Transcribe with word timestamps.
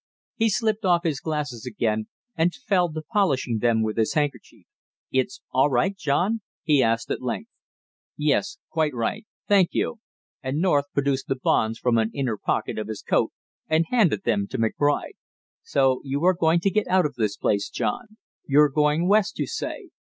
He 0.35 0.49
slipped 0.49 0.83
off 0.83 1.03
his 1.03 1.19
glasses 1.19 1.63
again 1.67 2.07
and 2.35 2.55
fell 2.55 2.91
to 2.91 3.03
polishing 3.03 3.59
them 3.59 3.83
with 3.83 3.97
his 3.97 4.15
handkerchief. 4.15 4.65
"It's 5.11 5.41
all 5.51 5.69
right, 5.69 5.95
John?" 5.95 6.41
he 6.63 6.81
asked 6.81 7.11
at 7.11 7.21
length. 7.21 7.51
"Yes, 8.17 8.57
quite 8.71 8.95
right, 8.95 9.27
thank 9.47 9.69
you." 9.75 9.99
And 10.41 10.57
North 10.57 10.85
produced 10.91 11.27
the 11.27 11.35
bonds 11.35 11.77
from 11.77 11.99
an 11.99 12.09
inner 12.15 12.35
pocket 12.37 12.79
of 12.79 12.87
his 12.87 13.03
coat 13.03 13.31
and 13.67 13.85
handed 13.91 14.23
them 14.23 14.47
to 14.47 14.57
McBride. 14.57 15.17
"So 15.61 16.01
you 16.03 16.25
are 16.25 16.33
going 16.33 16.61
to 16.61 16.71
get 16.71 16.87
out 16.87 17.05
of 17.05 17.13
this 17.13 17.37
place, 17.37 17.69
John? 17.69 18.17
You're 18.47 18.69
going 18.69 19.07
West, 19.07 19.37
you 19.37 19.45
say. 19.45 19.91